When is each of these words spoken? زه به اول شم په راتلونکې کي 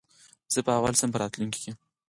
زه 0.53 0.59
به 0.65 0.71
اول 0.77 0.93
شم 0.99 1.09
په 1.13 1.19
راتلونکې 1.23 1.59
کي 1.63 1.71